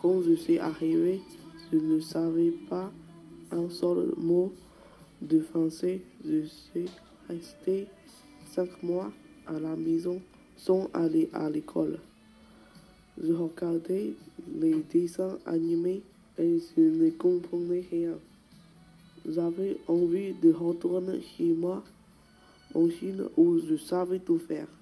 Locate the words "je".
0.22-0.34, 1.72-1.78, 6.24-6.44, 13.20-13.32, 16.76-16.80, 23.58-23.74